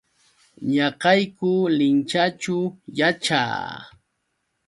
Ñaqayku 0.73 1.49
Linchaćhu 1.77 2.57
yaćhaa. 2.97 3.69